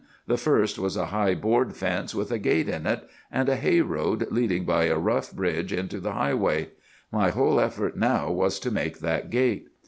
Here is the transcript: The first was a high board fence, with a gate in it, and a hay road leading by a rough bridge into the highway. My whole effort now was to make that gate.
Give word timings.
The 0.25 0.35
first 0.35 0.79
was 0.79 0.97
a 0.97 1.05
high 1.13 1.35
board 1.35 1.75
fence, 1.75 2.15
with 2.15 2.31
a 2.31 2.39
gate 2.39 2.67
in 2.67 2.87
it, 2.87 3.07
and 3.31 3.47
a 3.47 3.55
hay 3.55 3.81
road 3.81 4.25
leading 4.31 4.65
by 4.65 4.85
a 4.85 4.97
rough 4.97 5.31
bridge 5.31 5.71
into 5.71 5.99
the 5.99 6.13
highway. 6.13 6.69
My 7.11 7.29
whole 7.29 7.59
effort 7.59 7.95
now 7.95 8.31
was 8.31 8.59
to 8.61 8.71
make 8.71 8.97
that 9.01 9.29
gate. 9.29 9.67